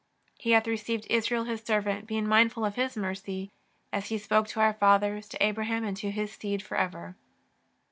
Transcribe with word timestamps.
He 0.39 0.53
hath 0.53 0.65
re 0.65 0.77
ceived 0.79 1.05
Israel 1.11 1.43
His 1.43 1.61
servant, 1.61 2.07
being 2.07 2.27
mindful 2.27 2.65
of 2.65 2.73
His 2.73 2.97
mercy. 2.97 3.51
As 3.93 4.07
He 4.07 4.17
spoke 4.17 4.47
to 4.47 4.59
our 4.59 4.73
fathers, 4.73 5.27
to 5.29 5.43
Abraham 5.43 5.83
and 5.83 5.95
to 5.97 6.09
his 6.09 6.31
seed 6.33 6.63
for 6.63 6.75
ever." 6.75 7.15